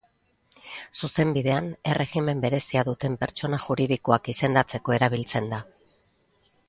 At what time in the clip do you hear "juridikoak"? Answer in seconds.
3.67-4.31